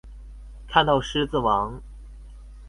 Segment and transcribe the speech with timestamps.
[0.67, 1.79] 看到獅子王